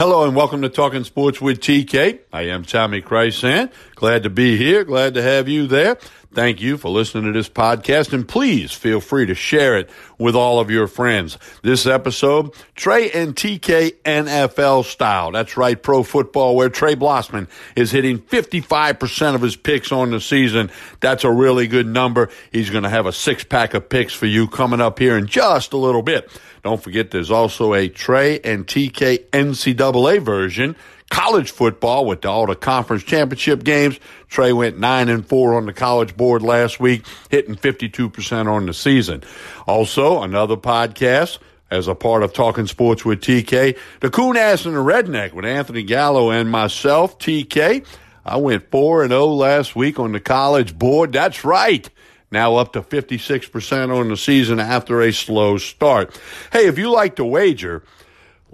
Hello 0.00 0.24
and 0.24 0.34
welcome 0.34 0.60
to 0.62 0.68
Talking 0.68 1.04
Sports 1.04 1.40
with 1.40 1.60
TK. 1.60 2.18
I 2.32 2.42
am 2.48 2.64
Tommy 2.64 3.00
Krysan. 3.00 3.70
Glad 3.94 4.24
to 4.24 4.28
be 4.28 4.56
here. 4.56 4.82
Glad 4.82 5.14
to 5.14 5.22
have 5.22 5.48
you 5.48 5.68
there. 5.68 5.98
Thank 6.34 6.60
you 6.60 6.76
for 6.76 6.88
listening 6.88 7.32
to 7.32 7.38
this 7.38 7.48
podcast 7.48 8.12
and 8.12 8.26
please 8.26 8.72
feel 8.72 9.00
free 9.00 9.24
to 9.26 9.36
share 9.36 9.78
it 9.78 9.88
with 10.18 10.34
all 10.34 10.58
of 10.58 10.68
your 10.68 10.88
friends. 10.88 11.38
This 11.62 11.86
episode, 11.86 12.52
Trey 12.74 13.08
and 13.12 13.36
TK 13.36 13.92
NFL 14.04 14.84
style. 14.84 15.30
That's 15.30 15.56
right, 15.56 15.80
pro 15.80 16.02
football 16.02 16.56
where 16.56 16.68
Trey 16.68 16.96
Blossman 16.96 17.46
is 17.76 17.92
hitting 17.92 18.18
55% 18.18 19.36
of 19.36 19.42
his 19.42 19.54
picks 19.54 19.92
on 19.92 20.10
the 20.10 20.20
season. 20.20 20.72
That's 20.98 21.22
a 21.22 21.30
really 21.30 21.68
good 21.68 21.86
number. 21.86 22.30
He's 22.50 22.68
going 22.68 22.82
to 22.82 22.90
have 22.90 23.06
a 23.06 23.12
six 23.12 23.44
pack 23.44 23.72
of 23.74 23.88
picks 23.88 24.12
for 24.12 24.26
you 24.26 24.48
coming 24.48 24.80
up 24.80 24.98
here 24.98 25.16
in 25.16 25.28
just 25.28 25.72
a 25.72 25.76
little 25.76 26.02
bit. 26.02 26.28
Don't 26.64 26.82
forget 26.82 27.12
there's 27.12 27.30
also 27.30 27.74
a 27.74 27.88
Trey 27.88 28.40
and 28.40 28.66
TK 28.66 29.30
NCAA 29.30 30.20
version 30.20 30.74
college 31.10 31.50
football 31.50 32.06
with 32.06 32.24
all 32.24 32.46
the 32.46 32.56
conference 32.56 33.02
championship 33.02 33.62
games. 33.64 33.98
Trey 34.28 34.52
went 34.52 34.78
nine 34.78 35.08
and 35.08 35.26
four 35.26 35.54
on 35.54 35.66
the 35.66 35.72
college 35.72 36.16
board 36.16 36.42
last 36.42 36.80
week, 36.80 37.04
hitting 37.30 37.54
52% 37.54 38.46
on 38.50 38.66
the 38.66 38.74
season. 38.74 39.22
Also, 39.66 40.22
another 40.22 40.56
podcast 40.56 41.38
as 41.70 41.88
a 41.88 41.94
part 41.94 42.22
of 42.22 42.32
Talking 42.32 42.66
Sports 42.66 43.04
with 43.04 43.20
TK, 43.20 43.76
the 44.00 44.10
Coon 44.10 44.36
Ass 44.36 44.64
and 44.66 44.76
the 44.76 44.80
Redneck 44.80 45.32
with 45.32 45.44
Anthony 45.44 45.82
Gallo 45.82 46.30
and 46.30 46.50
myself, 46.50 47.18
TK. 47.18 47.84
I 48.24 48.36
went 48.36 48.70
4 48.70 49.02
and 49.02 49.10
0 49.10 49.26
last 49.26 49.76
week 49.76 49.98
on 49.98 50.12
the 50.12 50.20
college 50.20 50.78
board. 50.78 51.12
That's 51.12 51.44
right. 51.44 51.88
Now 52.30 52.56
up 52.56 52.72
to 52.72 52.82
56% 52.82 53.96
on 53.96 54.08
the 54.08 54.16
season 54.16 54.58
after 54.58 55.00
a 55.00 55.12
slow 55.12 55.58
start. 55.58 56.18
Hey, 56.52 56.66
if 56.66 56.78
you 56.78 56.90
like 56.90 57.16
to 57.16 57.24
wager, 57.24 57.84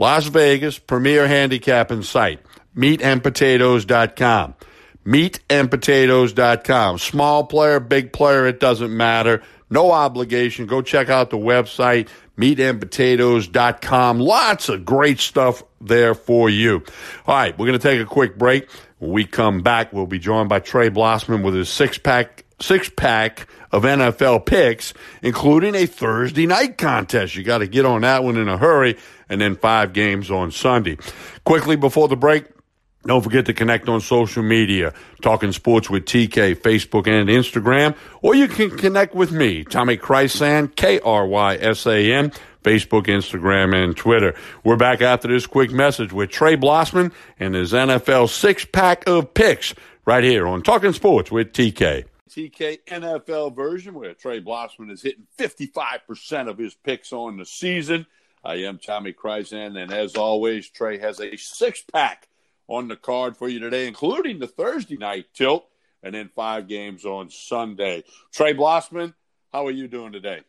Las 0.01 0.29
Vegas 0.29 0.79
premier 0.79 1.29
handicapping 1.29 2.03
site 2.03 2.41
meatandpotatoes.com. 2.75 4.55
Meatandpotatoes.com. 5.05 6.99
Small 6.99 7.45
player, 7.45 7.81
big 7.81 8.11
player, 8.11 8.47
it 8.47 8.61
doesn't 8.61 8.97
matter. 8.97 9.43
No 9.69 9.93
obligation. 9.93 10.65
Go 10.65 10.81
check 10.81 11.11
out 11.11 11.29
the 11.29 11.37
website, 11.37 12.09
meatandpotatoes.com. 12.39 14.21
Lots 14.21 14.71
of 14.71 14.87
great 14.87 15.21
stuff 15.21 15.63
there 15.83 16.15
for 16.15 16.49
you. 16.49 16.83
All 17.27 17.35
right, 17.35 17.59
we're 17.59 17.67
going 17.67 17.79
to 17.79 17.83
take 17.83 18.01
a 18.01 18.07
quick 18.07 18.39
break. 18.39 18.71
When 19.01 19.13
we 19.13 19.27
come 19.27 19.61
back, 19.61 19.93
we'll 19.93 20.07
be 20.07 20.19
joined 20.19 20.49
by 20.49 20.61
Trey 20.61 20.89
Blossman 20.89 21.45
with 21.45 21.55
his 21.55 21.69
six 21.69 21.99
pack 21.99 22.47
six 22.61 22.89
pack 22.89 23.47
of 23.73 23.85
NFL 23.85 24.47
picks, 24.47 24.93
including 25.23 25.75
a 25.75 25.87
Thursday 25.87 26.47
night 26.47 26.79
contest. 26.79 27.37
You 27.37 27.43
got 27.43 27.59
to 27.59 27.67
get 27.67 27.85
on 27.85 28.03
that 28.03 28.25
one 28.25 28.37
in 28.37 28.49
a 28.49 28.59
hurry, 28.59 28.97
and 29.29 29.41
then 29.41 29.57
five 29.57 29.93
games 29.93 30.31
on 30.31 30.51
Sunday. 30.51 30.99
Quickly 31.45 31.77
before 31.77 32.09
the 32.09 32.17
break, 32.17 32.45
don't 33.07 33.23
forget 33.23 33.47
to 33.47 33.55
connect 33.55 33.89
on 33.89 34.01
social 34.01 34.43
media, 34.43 34.93
Talking 35.23 35.53
Sports 35.53 35.89
with 35.89 36.05
TK, 36.05 36.55
Facebook 36.57 37.07
and 37.07 37.31
Instagram, 37.31 37.97
or 38.21 38.35
you 38.35 38.47
can 38.47 38.77
connect 38.77 39.15
with 39.15 39.33
me, 39.33 39.65
Tommy 39.65 39.97
Krysan, 39.97 40.75
K-R-Y-S-A-N, 40.77 42.33
Facebook, 42.63 43.07
Instagram, 43.07 43.75
and 43.75 43.97
Twitter. 43.97 44.35
We're 44.65 44.77
back 44.77 45.01
after 45.01 45.29
this 45.29 45.47
quick 45.47 45.71
message 45.71 46.13
with 46.13 46.29
Trey 46.29 46.57
Blossman 46.57 47.13
and 47.39 47.55
his 47.55 47.73
NFL 47.73 48.29
six 48.29 48.67
pack 48.67 49.09
of 49.09 49.33
picks 49.33 49.75
right 50.05 50.23
here 50.23 50.47
on 50.47 50.63
Talking 50.63 50.93
Sports 50.93 51.31
with 51.31 51.55
TK. 51.55 52.05
TK 52.31 52.79
NFL 52.87 53.55
version 53.55 53.95
where 53.95 54.15
Trey 54.15 54.41
Blossman 54.41 54.91
is 54.91 55.03
hitting 55.03 55.27
55% 55.39 56.49
of 56.49 56.59
his 56.59 56.75
picks 56.75 57.13
on 57.13 57.37
the 57.37 57.45
season. 57.45 58.07
I 58.45 58.57
am 58.57 58.79
Tommy 58.79 59.13
Krysan, 59.13 59.77
and 59.81 59.93
as 59.93 60.17
always, 60.17 60.69
Trey 60.69 60.99
has 60.99 61.21
a 61.21 61.37
six 61.37 61.83
pack 61.83 62.29
on 62.69 62.89
the 62.89 62.97
card 62.97 63.37
for 63.37 63.49
you 63.49 63.59
today, 63.59 63.87
including 63.87 64.39
the 64.39 64.47
Thursday 64.47 64.97
night 64.97 65.27
tilt 65.35 65.67
and 66.03 66.15
then 66.15 66.31
five 66.35 66.69
games 66.69 67.05
on 67.05 67.29
Sunday. 67.29 68.05
Trey 68.33 68.55
Blossman, 68.55 69.13
how 69.53 69.67
are 69.67 69.73
you 69.73 69.89
doing 69.89 70.13
today? 70.13 70.41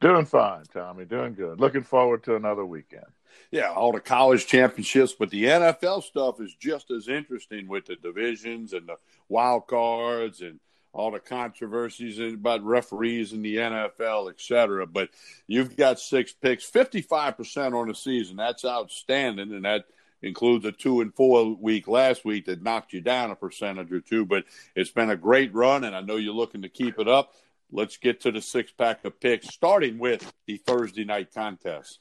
Doing 0.00 0.26
fine, 0.26 0.64
Tommy. 0.72 1.04
Doing 1.04 1.34
good. 1.34 1.60
Looking 1.60 1.82
forward 1.82 2.24
to 2.24 2.36
another 2.36 2.64
weekend. 2.64 3.06
Yeah, 3.50 3.70
all 3.70 3.92
the 3.92 4.00
college 4.00 4.46
championships, 4.46 5.14
but 5.18 5.30
the 5.30 5.44
NFL 5.44 6.02
stuff 6.02 6.40
is 6.40 6.54
just 6.54 6.90
as 6.90 7.08
interesting 7.08 7.68
with 7.68 7.86
the 7.86 7.96
divisions 7.96 8.72
and 8.72 8.88
the 8.88 8.96
wild 9.28 9.66
cards 9.66 10.40
and 10.40 10.58
all 10.92 11.10
the 11.10 11.20
controversies 11.20 12.18
uh, 12.18 12.34
about 12.34 12.64
referees 12.64 13.32
in 13.32 13.42
the 13.42 13.56
NFL, 13.56 14.30
et 14.30 14.40
cetera. 14.40 14.86
But 14.86 15.10
you've 15.46 15.76
got 15.76 16.00
six 16.00 16.32
picks, 16.32 16.70
55% 16.70 17.74
on 17.74 17.88
the 17.88 17.94
season. 17.94 18.36
That's 18.36 18.64
outstanding. 18.64 19.52
And 19.52 19.64
that 19.64 19.84
includes 20.22 20.64
a 20.64 20.72
two 20.72 21.00
and 21.00 21.14
four 21.14 21.54
week 21.54 21.86
last 21.88 22.24
week 22.24 22.46
that 22.46 22.62
knocked 22.62 22.92
you 22.92 23.00
down 23.00 23.30
a 23.30 23.36
percentage 23.36 23.92
or 23.92 24.00
two. 24.00 24.24
But 24.24 24.44
it's 24.74 24.90
been 24.90 25.10
a 25.10 25.16
great 25.16 25.54
run, 25.54 25.84
and 25.84 25.94
I 25.94 26.00
know 26.00 26.16
you're 26.16 26.34
looking 26.34 26.62
to 26.62 26.68
keep 26.68 26.98
it 26.98 27.08
up. 27.08 27.34
Let's 27.72 27.96
get 27.96 28.20
to 28.22 28.30
the 28.30 28.40
six 28.40 28.72
pack 28.72 29.04
of 29.04 29.20
picks, 29.20 29.48
starting 29.48 29.98
with 29.98 30.32
the 30.46 30.56
Thursday 30.58 31.04
night 31.04 31.34
contest. 31.34 31.98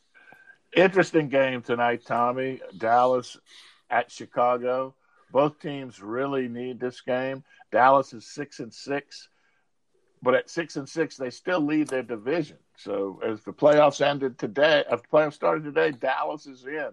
Interesting 0.75 1.29
game 1.29 1.61
tonight, 1.61 2.03
Tommy. 2.05 2.61
Dallas 2.77 3.37
at 3.89 4.11
Chicago. 4.11 4.93
Both 5.31 5.59
teams 5.59 6.01
really 6.01 6.47
need 6.47 6.79
this 6.79 7.01
game. 7.01 7.43
Dallas 7.71 8.13
is 8.13 8.25
six 8.25 8.59
and 8.59 8.73
six, 8.73 9.29
but 10.21 10.33
at 10.33 10.49
six 10.49 10.75
and 10.75 10.87
six, 10.87 11.17
they 11.17 11.29
still 11.29 11.61
lead 11.61 11.87
their 11.87 12.03
division. 12.03 12.57
So 12.77 13.19
as 13.25 13.41
the 13.43 13.53
playoffs 13.53 14.05
ended 14.05 14.37
today, 14.37 14.83
if 14.89 15.01
the 15.01 15.07
playoffs 15.07 15.33
started 15.33 15.63
today, 15.63 15.91
Dallas 15.91 16.45
is 16.45 16.65
in 16.65 16.91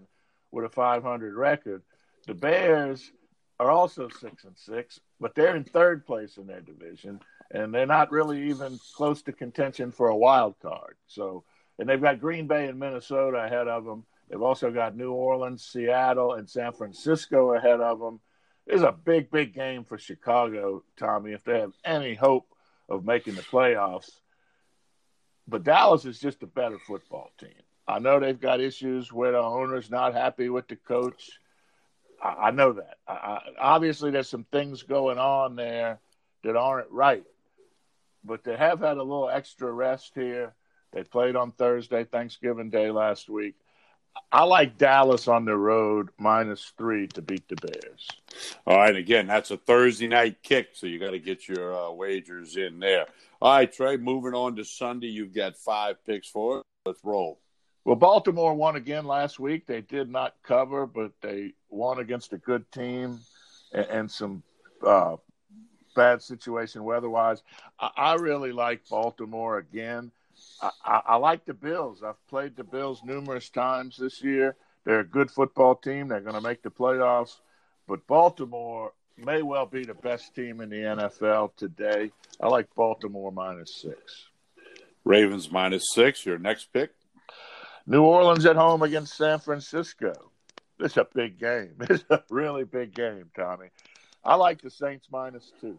with 0.51 0.65
a 0.65 0.69
500 0.69 1.35
record. 1.35 1.83
The 2.27 2.35
Bears 2.35 3.11
are 3.59 3.71
also 3.71 4.09
six 4.09 4.45
and 4.45 4.57
six, 4.57 5.01
but 5.21 5.35
they're 5.35 5.57
in 5.57 5.65
third 5.65 6.07
place 6.07 6.37
in 6.37 6.47
their 6.47 6.61
division, 6.61 7.21
and 7.51 7.73
they're 7.73 7.87
not 7.87 8.13
really 8.13 8.51
even 8.51 8.79
close 8.95 9.23
to 9.23 9.33
contention 9.33 9.91
for 9.91 10.09
a 10.09 10.17
wild 10.17 10.55
card. 10.61 10.97
So, 11.07 11.45
and 11.79 11.89
they've 11.89 12.01
got 12.01 12.21
Green 12.21 12.47
Bay 12.47 12.69
and 12.69 12.79
Minnesota 12.79 13.39
ahead 13.39 13.69
of 13.69 13.85
them. 13.85 14.05
They've 14.33 14.41
also 14.41 14.71
got 14.71 14.97
New 14.97 15.13
Orleans, 15.13 15.63
Seattle, 15.63 16.33
and 16.33 16.49
San 16.49 16.73
Francisco 16.73 17.53
ahead 17.53 17.83
of 17.83 18.01
them. 18.01 18.19
It's 18.67 18.83
a 18.83 18.91
big, 18.91 19.31
big 19.31 19.53
game 19.53 19.85
for 19.85 19.99
Chicago, 19.99 20.85
Tommy, 20.97 21.33
if 21.33 21.45
they 21.45 21.61
have 21.61 21.75
any 21.85 22.15
hope 22.15 22.47
of 22.89 23.05
making 23.05 23.35
the 23.35 23.43
playoffs. 23.43 24.11
But 25.47 25.65
Dallas 25.65 26.07
is 26.07 26.19
just 26.19 26.43
a 26.43 26.47
better 26.47 26.79
football 26.79 27.31
team. 27.39 27.51
I 27.87 27.99
know 27.99 28.19
they've 28.21 28.41
got 28.41 28.63
issues 28.63 29.13
where 29.13 29.33
the 29.33 29.43
owner's 29.43 29.91
not 29.91 30.15
happy 30.15 30.49
with 30.49 30.67
the 30.67 30.77
coach. 30.77 31.39
I, 32.23 32.53
know 32.53 32.73
that. 32.73 32.97
I, 33.07 33.41
obviously, 33.61 34.13
there's 34.13 34.31
some 34.31 34.47
things 34.51 34.83
going 34.83 35.19
on 35.19 35.57
there 35.57 36.01
that 36.43 36.57
aren't 36.57 36.91
right. 36.91 37.25
But 38.25 38.45
they 38.45 38.57
have 38.57 38.81
had 38.81 38.97
a 38.97 39.03
little 39.03 39.29
extra 39.29 39.71
rest 39.71 40.13
here. 40.15 40.55
They 40.93 41.05
played 41.05 41.37
on 41.37 41.53
Thursday, 41.53 42.05
Thanksgiving 42.05 42.71
Day 42.71 42.91
last 42.91 43.29
week. 43.29 43.57
I 44.31 44.45
like 44.45 44.79
Dallas 44.79 45.29
on 45.29 45.45
the 45.45 45.57
road 45.57 46.09
minus 46.19 46.73
three 46.79 47.07
to 47.09 47.23
beat 47.23 47.49
the 47.49 47.57
Bears. 47.57 48.09
All 48.67 48.79
right, 48.79 48.97
again, 48.97 49.27
that's 49.27 49.51
a 49.51 49.57
Thursday 49.57 50.09
night 50.09 50.43
kick, 50.43 50.71
so 50.73 50.87
you 50.87 50.99
got 50.99 51.11
to 51.11 51.19
get 51.19 51.49
your 51.49 51.75
uh, 51.75 51.91
wagers 51.91 52.57
in 52.57 52.79
there. 52.79 53.07
All 53.41 53.57
right, 53.57 53.71
Trey, 53.71 53.97
moving 53.97 54.35
on 54.35 54.57
to 54.57 54.65
Sunday, 54.65 55.09
you've 55.09 55.35
got 55.35 55.57
five 55.57 56.05
picks 56.07 56.29
for 56.29 56.59
it. 56.59 56.65
Let's 56.87 57.05
roll. 57.05 57.41
Well, 57.85 57.97
Baltimore 57.97 58.55
won 58.55 58.77
again 58.77 59.07
last 59.07 59.41
week. 59.41 59.67
They 59.67 59.81
did 59.81 60.09
not 60.09 60.35
cover, 60.43 60.87
but 60.87 61.13
they 61.21 61.55
won 61.69 61.99
against 61.99 62.33
a 62.33 62.39
good 62.39 62.71
team 62.71 63.19
and, 63.73 63.87
and 63.87 64.11
some 64.11 64.43
uh, 64.87 65.17
bad 65.95 66.23
situation 66.23 66.85
weather-wise. 66.85 67.43
I, 67.79 67.91
I, 67.97 68.15
really 68.15 68.53
like 68.53 68.89
Baltimore 68.89 69.59
again. 69.59 70.13
I, 70.61 70.71
I, 70.85 71.03
I 71.07 71.17
like 71.17 71.45
the 71.45 71.55
Bills. 71.55 72.03
I've 72.03 72.27
played 72.29 72.57
the 72.57 72.65
Bills 72.65 73.03
numerous 73.05 73.49
times 73.51 73.97
this 73.99 74.23
year. 74.23 74.57
They're 74.85 75.01
a 75.01 75.07
good 75.07 75.31
football 75.31 75.75
team. 75.77 76.09
They're 76.09 76.21
going 76.21 76.35
to 76.35 76.41
make 76.41 76.63
the 76.63 76.71
playoffs. 76.71 77.37
But 77.87 78.07
Baltimore 78.07 78.93
may 79.17 79.43
well 79.43 79.67
be 79.67 79.85
the 79.85 79.95
best 79.95 80.35
team 80.35 80.61
in 80.61 80.71
the 80.71 80.77
NFL 80.77 81.57
today. 81.57 82.11
I 82.41 82.49
like 82.49 82.75
Baltimore 82.75 83.33
minus 83.33 83.81
six. 83.81 84.29
Ravens 85.05 85.51
minus 85.51 85.85
six. 85.93 86.25
Your 86.25 86.39
next 86.39 86.73
pick? 86.73 86.91
New 87.87 88.03
Orleans 88.03 88.47
at 88.47 88.57
home 88.57 88.83
against 88.83 89.17
San 89.17 89.41
Francisco. 89.41 90.31
It's 90.79 90.97
a 90.97 91.07
big 91.15 91.39
game. 91.39 91.75
It's 91.81 92.05
a 92.11 92.23
really 92.31 92.65
big 92.65 92.95
game, 92.95 93.31
Tommy. 93.37 93.69
I 94.25 94.37
like 94.37 94.63
the 94.63 94.71
Saints 94.71 95.09
minus 95.11 95.53
two. 95.61 95.79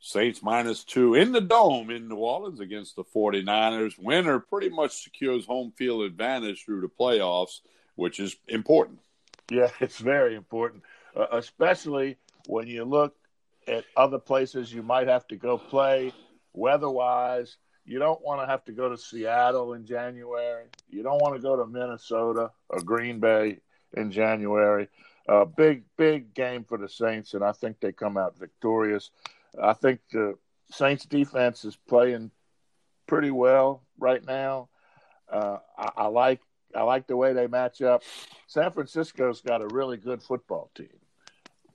Saints 0.00 0.42
minus 0.42 0.82
two 0.84 1.14
in 1.14 1.32
the 1.32 1.40
dome 1.40 1.90
in 1.90 2.08
New 2.08 2.16
Orleans 2.16 2.60
against 2.60 2.96
the 2.96 3.04
49ers. 3.04 3.98
Winner 3.98 4.38
pretty 4.38 4.70
much 4.70 5.02
secures 5.02 5.46
home 5.46 5.72
field 5.76 6.02
advantage 6.02 6.64
through 6.64 6.80
the 6.80 6.88
playoffs, 6.88 7.60
which 7.96 8.18
is 8.18 8.36
important. 8.48 8.98
Yeah, 9.50 9.68
it's 9.80 9.98
very 9.98 10.34
important, 10.34 10.82
uh, 11.14 11.26
especially 11.32 12.16
when 12.46 12.66
you 12.66 12.84
look 12.84 13.14
at 13.68 13.84
other 13.96 14.18
places 14.18 14.72
you 14.72 14.82
might 14.82 15.06
have 15.06 15.26
to 15.28 15.36
go 15.36 15.58
play 15.58 16.12
weather 16.54 16.90
wise 16.90 17.56
you 17.90 17.98
don't 17.98 18.22
want 18.22 18.40
to 18.40 18.46
have 18.46 18.64
to 18.66 18.72
go 18.72 18.88
to 18.88 18.96
Seattle 18.96 19.72
in 19.72 19.84
January. 19.84 20.66
You 20.88 21.02
don't 21.02 21.20
want 21.20 21.34
to 21.34 21.42
go 21.42 21.56
to 21.56 21.66
Minnesota 21.66 22.52
or 22.68 22.80
Green 22.80 23.18
Bay 23.18 23.58
in 23.96 24.12
January. 24.12 24.88
Uh, 25.28 25.44
big, 25.44 25.82
big 25.96 26.32
game 26.32 26.64
for 26.64 26.78
the 26.78 26.88
Saints, 26.88 27.34
and 27.34 27.42
I 27.42 27.50
think 27.50 27.80
they 27.80 27.90
come 27.90 28.16
out 28.16 28.38
victorious. 28.38 29.10
I 29.60 29.72
think 29.72 30.00
the 30.12 30.36
Saints 30.70 31.04
defense 31.04 31.64
is 31.64 31.76
playing 31.88 32.30
pretty 33.06 33.30
well 33.30 33.82
right 33.98 34.24
now. 34.24 34.68
Uh, 35.30 35.58
I, 35.76 35.90
I, 35.96 36.06
like 36.06 36.40
I 36.74 36.82
like 36.82 37.06
the 37.06 37.16
way 37.16 37.32
they 37.32 37.46
match 37.46 37.82
up. 37.82 38.02
San 38.46 38.70
Francisco's 38.70 39.40
got 39.40 39.62
a 39.62 39.66
really 39.66 39.96
good 39.96 40.22
football 40.22 40.70
team, 40.74 40.88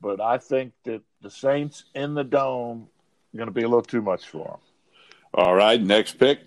but 0.01 0.21
I 0.21 0.37
think 0.37 0.73
that 0.83 1.01
the 1.21 1.29
Saints 1.29 1.85
in 1.93 2.13
the 2.13 2.23
dome 2.23 2.87
are 3.33 3.37
going 3.37 3.47
to 3.47 3.53
be 3.53 3.63
a 3.63 3.67
little 3.67 3.81
too 3.81 4.01
much 4.01 4.27
for 4.27 4.45
them. 4.45 4.59
All 5.33 5.55
right, 5.55 5.81
next 5.81 6.17
pick. 6.17 6.39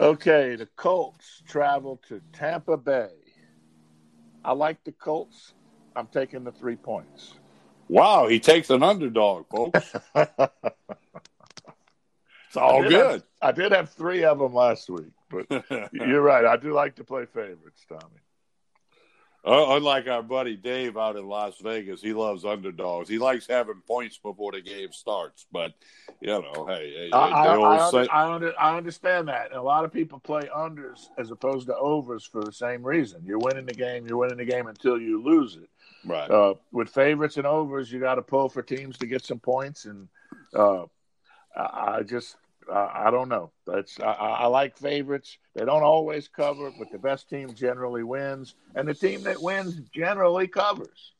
Okay, 0.00 0.56
the 0.56 0.66
Colts 0.76 1.42
travel 1.46 2.00
to 2.08 2.20
Tampa 2.32 2.76
Bay. 2.76 3.10
I 4.44 4.52
like 4.52 4.82
the 4.84 4.92
Colts. 4.92 5.54
I'm 5.94 6.08
taking 6.08 6.44
the 6.44 6.52
three 6.52 6.76
points. 6.76 7.34
Wow, 7.92 8.26
he 8.26 8.40
takes 8.40 8.70
an 8.70 8.82
underdog, 8.82 9.44
folks. 9.50 9.94
it's 10.14 10.30
all 12.56 12.82
I 12.82 12.88
good. 12.88 13.10
Have, 13.12 13.22
I 13.42 13.52
did 13.52 13.72
have 13.72 13.90
three 13.90 14.24
of 14.24 14.38
them 14.38 14.54
last 14.54 14.88
week, 14.88 15.12
but 15.28 15.46
you're 15.92 16.22
right. 16.22 16.46
I 16.46 16.56
do 16.56 16.72
like 16.72 16.96
to 16.96 17.04
play 17.04 17.26
favorites, 17.26 17.84
Tommy. 17.86 18.22
Uh, 19.44 19.74
unlike 19.76 20.06
our 20.06 20.22
buddy 20.22 20.56
Dave 20.56 20.96
out 20.96 21.16
in 21.16 21.26
Las 21.26 21.58
Vegas, 21.60 22.00
he 22.00 22.12
loves 22.12 22.44
underdogs. 22.44 23.08
He 23.08 23.18
likes 23.18 23.48
having 23.48 23.82
points 23.88 24.16
before 24.16 24.52
the 24.52 24.60
game 24.60 24.92
starts. 24.92 25.46
But 25.50 25.72
you 26.20 26.28
know, 26.28 26.64
hey, 26.68 27.10
I, 27.12 27.16
I, 27.16 27.56
I, 27.56 27.90
say... 27.90 28.06
I, 28.06 28.32
under, 28.32 28.52
I, 28.60 28.76
understand 28.76 29.26
that. 29.26 29.46
And 29.50 29.58
a 29.58 29.62
lot 29.62 29.84
of 29.84 29.92
people 29.92 30.20
play 30.20 30.42
unders 30.54 31.08
as 31.18 31.32
opposed 31.32 31.66
to 31.66 31.76
overs 31.76 32.24
for 32.24 32.44
the 32.44 32.52
same 32.52 32.84
reason. 32.84 33.22
You're 33.24 33.40
winning 33.40 33.66
the 33.66 33.74
game. 33.74 34.06
You're 34.06 34.18
winning 34.18 34.38
the 34.38 34.44
game 34.44 34.68
until 34.68 35.00
you 35.00 35.20
lose 35.20 35.56
it. 35.56 35.68
Right. 36.04 36.30
Uh, 36.30 36.54
with 36.70 36.88
favorites 36.90 37.36
and 37.36 37.46
overs, 37.46 37.90
you 37.90 37.98
got 37.98 38.16
to 38.16 38.22
pull 38.22 38.48
for 38.48 38.62
teams 38.62 38.96
to 38.98 39.06
get 39.06 39.24
some 39.24 39.40
points, 39.40 39.86
and 39.86 40.08
uh, 40.54 40.84
I 41.56 42.02
just 42.02 42.36
I, 42.70 43.06
I 43.06 43.10
don't 43.10 43.28
know. 43.28 43.52
That's 43.66 43.98
I, 44.00 44.12
I, 44.12 44.46
like 44.46 44.76
favorites. 44.76 45.38
They 45.54 45.64
don't 45.64 45.82
always 45.82 46.28
cover, 46.28 46.72
but 46.78 46.90
the 46.90 46.98
best 46.98 47.28
team 47.28 47.54
generally 47.54 48.02
wins, 48.02 48.54
and 48.74 48.86
the 48.86 48.94
team 48.94 49.22
that 49.24 49.40
wins 49.42 49.80
generally 49.94 50.48
covers. 50.48 51.12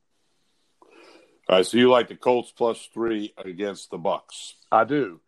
All 1.49 1.57
right, 1.57 1.67
so 1.67 1.77
you 1.77 1.91
like 1.91 2.09
the 2.09 2.17
Colts 2.17 2.53
plus 2.53 2.89
three 2.95 3.35
against 3.37 3.91
the 3.91 3.99
Bucks? 3.99 4.55
I 4.71 4.85
do. 4.85 5.21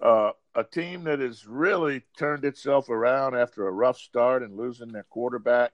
Uh, 0.00 0.32
a 0.54 0.64
team 0.64 1.04
that 1.04 1.20
has 1.20 1.46
really 1.46 2.02
turned 2.18 2.44
itself 2.44 2.90
around 2.90 3.34
after 3.34 3.66
a 3.66 3.72
rough 3.72 3.98
start 3.98 4.42
and 4.42 4.56
losing 4.56 4.88
their 4.88 5.04
quarterback 5.04 5.72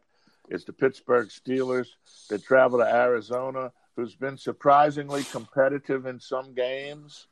is 0.49 0.65
the 0.65 0.73
Pittsburgh 0.73 1.29
Steelers. 1.29 1.89
They 2.31 2.39
travel 2.39 2.79
to 2.79 2.85
Arizona, 2.85 3.73
who's 3.97 4.15
been 4.15 4.39
surprisingly 4.39 5.25
competitive 5.25 6.07
in 6.07 6.21
some 6.21 6.55
games, 6.55 7.27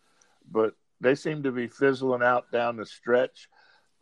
but 0.51 0.75
they 1.01 1.15
seem 1.15 1.43
to 1.43 1.53
be 1.53 1.69
fizzling 1.69 2.23
out 2.23 2.51
down 2.53 2.77
the 2.77 2.87
stretch. 2.87 3.49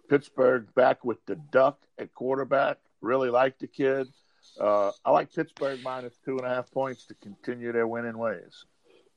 Pittsburgh 0.09 0.67
back 0.75 1.05
with 1.05 1.25
the 1.27 1.37
duck 1.37 1.79
at 1.99 2.15
quarterback. 2.15 2.79
Really 3.01 3.31
like 3.31 3.59
the 3.59 3.67
kid. 3.67 4.09
Uh, 4.61 4.93
I 5.05 5.11
like 5.11 5.35
Pittsburgh 5.35 5.81
minus 5.83 6.15
two 6.25 6.39
and 6.39 6.47
a 6.47 6.49
half 6.49 6.71
points 6.71 7.07
to 7.07 7.15
continue 7.15 7.73
their 7.73 7.87
winning 7.87 8.19
ways. 8.19 8.65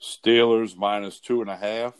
Steelers 0.01 0.75
minus 0.77 1.19
two 1.19 1.41
and 1.41 1.49
a 1.49 1.55
half. 1.55 1.93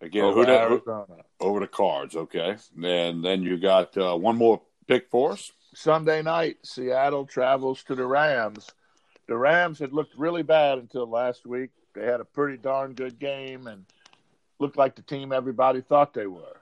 Again, 0.00 0.24
over, 0.24 0.44
who, 0.68 1.06
over 1.40 1.60
the 1.60 1.66
cards, 1.66 2.14
okay. 2.14 2.56
And 2.82 3.24
then 3.24 3.42
you 3.42 3.56
got 3.56 3.96
uh, 3.96 4.16
one 4.16 4.36
more 4.36 4.60
pick 4.86 5.08
for 5.08 5.32
us. 5.32 5.50
Sunday 5.74 6.22
night, 6.22 6.58
Seattle 6.62 7.26
travels 7.26 7.82
to 7.84 7.94
the 7.94 8.06
Rams. 8.06 8.70
The 9.26 9.36
Rams 9.36 9.78
had 9.78 9.92
looked 9.92 10.16
really 10.16 10.42
bad 10.42 10.78
until 10.78 11.08
last 11.08 11.46
week. 11.46 11.70
They 11.94 12.04
had 12.04 12.20
a 12.20 12.24
pretty 12.24 12.58
darn 12.58 12.92
good 12.94 13.18
game, 13.18 13.66
and 13.66 13.86
looked 14.60 14.76
like 14.76 14.96
the 14.96 15.02
team 15.02 15.32
everybody 15.32 15.80
thought 15.80 16.14
they 16.14 16.26
were. 16.26 16.60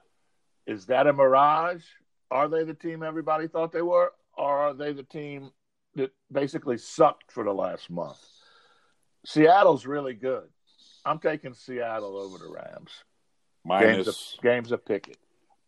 Is 0.65 0.85
that 0.87 1.07
a 1.07 1.13
mirage? 1.13 1.83
Are 2.31 2.47
they 2.47 2.63
the 2.63 2.73
team 2.73 3.03
everybody 3.03 3.47
thought 3.47 3.71
they 3.71 3.81
were? 3.81 4.11
Or 4.35 4.57
are 4.59 4.73
they 4.73 4.93
the 4.93 5.03
team 5.03 5.51
that 5.95 6.11
basically 6.31 6.77
sucked 6.77 7.31
for 7.31 7.43
the 7.43 7.53
last 7.53 7.89
month? 7.89 8.17
Seattle's 9.25 9.85
really 9.85 10.13
good. 10.13 10.47
I'm 11.05 11.19
taking 11.19 11.53
Seattle 11.53 12.17
over 12.17 12.37
the 12.37 12.49
Rams. 12.49 12.91
Minus 13.65 13.95
games 13.95 14.07
of, 14.07 14.41
games 14.41 14.71
of 14.71 14.85
pick'em. 14.85 15.15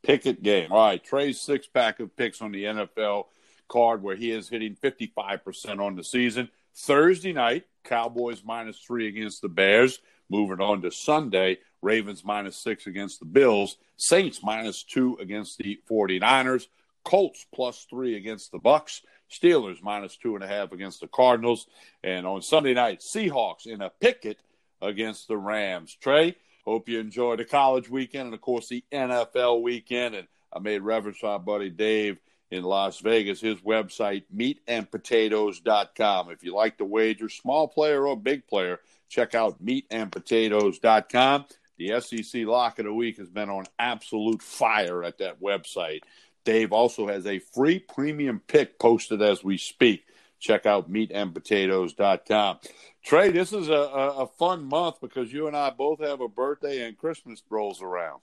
pick'em 0.06 0.42
game. 0.42 0.72
All 0.72 0.88
right. 0.88 1.04
Trey's 1.04 1.40
six 1.40 1.68
pack 1.68 2.00
of 2.00 2.16
picks 2.16 2.42
on 2.42 2.52
the 2.52 2.64
NFL 2.64 3.26
card 3.68 4.02
where 4.02 4.16
he 4.16 4.32
is 4.32 4.50
hitting 4.50 4.76
55% 4.76 5.80
on 5.80 5.96
the 5.96 6.04
season. 6.04 6.50
Thursday 6.76 7.34
night, 7.34 7.66
Cowboys 7.84 8.44
minus 8.44 8.80
three 8.80 9.08
against 9.08 9.42
the 9.42 9.50
Bears. 9.50 10.00
Moving 10.30 10.60
on 10.60 10.82
to 10.82 10.92
Sunday, 10.92 11.60
Ravens 11.86 12.26
minus 12.26 12.58
six 12.58 12.88
against 12.88 13.20
the 13.20 13.26
Bills, 13.26 13.78
Saints 13.96 14.42
minus 14.42 14.84
two 14.84 15.18
against 15.22 15.60
the 15.60 15.80
49ers, 15.90 16.66
Colts 17.04 17.46
plus 17.54 17.86
three 17.88 18.18
against 18.18 18.52
the 18.52 18.58
Bucks, 18.58 19.04
Steelers 19.32 19.84
minus 19.84 20.18
two 20.18 20.34
and 20.34 20.44
a 20.44 20.48
half 20.48 20.72
against 20.72 21.02
the 21.02 21.08
Cardinals, 21.08 21.68
and 22.04 22.26
on 22.26 22.42
Sunday 22.42 22.74
night, 22.74 23.02
Seahawks 23.02 23.68
in 23.68 23.82
a 23.82 23.92
pick'em 24.02 24.36
against 24.82 25.28
the 25.28 25.38
Rams. 25.38 25.96
Trey, 26.02 26.36
hope 26.66 26.90
you 26.90 27.00
enjoyed 27.00 27.38
the 27.38 27.46
college 27.46 27.88
weekend 27.88 28.26
and 28.26 28.34
of 28.34 28.42
course 28.42 28.68
the 28.68 28.84
NFL 28.92 29.62
weekend. 29.62 30.16
And 30.16 30.28
I 30.52 30.58
made 30.58 30.82
reference 30.82 31.20
to 31.20 31.28
my 31.28 31.38
buddy 31.38 31.70
Dave 31.70 32.18
in 32.50 32.64
Las 32.64 33.00
Vegas, 33.00 33.42
his 33.42 33.60
website, 33.62 34.24
meatandpotatoes.com. 34.36 36.32
If 36.32 36.44
you 36.44 36.56
like 36.56 36.78
to 36.78 36.86
wager, 36.86 37.30
small 37.30 37.68
player 37.68 38.08
or 38.08 38.18
big 38.18 38.48
player, 38.48 38.80
check 39.08 39.36
out 39.36 39.64
meatandpotatoes.com. 39.64 41.46
The 41.78 42.00
SEC 42.00 42.46
lock 42.46 42.80
of 42.80 42.86
the 42.86 42.94
week 42.94 43.18
has 43.18 43.30
been 43.30 43.50
on 43.50 43.66
absolute 43.78 44.42
fire 44.42 45.04
at 45.04 45.18
that 45.20 45.42
website. 45.42 46.02
Dave 46.44 46.72
also 46.72 47.08
has 47.08 47.26
a 47.26 47.40
free 47.40 47.80
premium 47.80 48.42
pick 48.48 48.80
posted 48.80 49.22
as 49.22 49.44
we 49.44 49.58
speak. 49.58 50.06
Check 50.40 50.66
out 50.66 50.92
meatandpotatoes.com. 50.92 52.60
Trey, 53.04 53.32
this 53.32 53.52
is 53.54 53.70
a, 53.70 53.74
a, 53.74 54.24
a 54.24 54.28
fun 54.28 54.66
month 54.66 55.02
because 55.02 55.32
you 55.32 55.48
and 55.48 55.56
I 55.56 55.70
both 55.70 56.00
have 56.00 56.22
a 56.22 56.28
birthday 56.28 56.88
and 56.88 56.98
Christmas 56.98 57.42
rolls 57.50 57.82
around. 57.82 58.22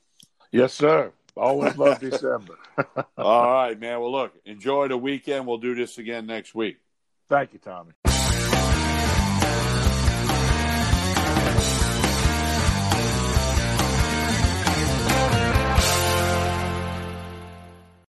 Yes, 0.51 0.75
sir. 0.75 1.13
Always 1.37 1.77
love 1.77 1.99
December. 1.99 2.59
All 3.17 3.53
right, 3.53 3.79
man. 3.79 4.01
Well, 4.01 4.13
look, 4.13 4.35
enjoy 4.45 4.89
the 4.89 4.99
weekend. 4.99 5.47
We'll 5.47 5.59
do 5.59 5.75
this 5.75 5.99
again 5.99 6.27
next 6.27 6.55
week. 6.55 6.79
Thank 7.29 7.55
you, 7.55 7.59
Tommy. 7.59 7.93